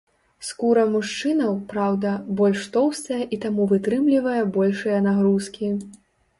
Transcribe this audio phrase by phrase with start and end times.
[0.45, 5.75] Скура мужчынаў, праўда, больш тоўстая і таму вытрымлівае большыя нагрузкі.